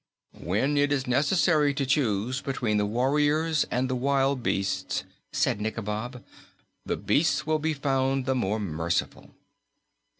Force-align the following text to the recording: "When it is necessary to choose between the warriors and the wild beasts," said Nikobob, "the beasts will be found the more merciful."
"When 0.39 0.77
it 0.77 0.91
is 0.91 1.05
necessary 1.05 1.75
to 1.75 1.85
choose 1.85 2.41
between 2.41 2.77
the 2.77 2.87
warriors 2.87 3.65
and 3.69 3.87
the 3.87 3.93
wild 3.93 4.41
beasts," 4.41 5.03
said 5.31 5.59
Nikobob, 5.61 6.23
"the 6.83 6.97
beasts 6.97 7.45
will 7.45 7.59
be 7.59 7.75
found 7.75 8.25
the 8.25 8.33
more 8.33 8.59
merciful." 8.59 9.29